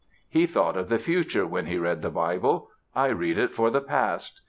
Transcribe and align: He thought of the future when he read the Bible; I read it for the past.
He 0.27 0.47
thought 0.47 0.75
of 0.77 0.89
the 0.89 0.97
future 0.97 1.45
when 1.45 1.67
he 1.67 1.77
read 1.77 2.01
the 2.01 2.09
Bible; 2.09 2.71
I 2.95 3.09
read 3.09 3.37
it 3.37 3.53
for 3.53 3.69
the 3.69 3.81
past. 3.81 4.39